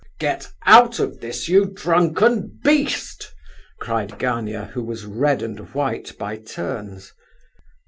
"Get 0.19 0.47
out 0.65 0.97
of 0.97 1.19
this, 1.19 1.47
you 1.47 1.65
drunken 1.67 2.59
beast!" 2.63 3.35
cried 3.79 4.17
Gania, 4.17 4.65
who 4.73 4.81
was 4.83 5.05
red 5.05 5.43
and 5.43 5.59
white 5.75 6.17
by 6.17 6.37
turns. 6.37 7.13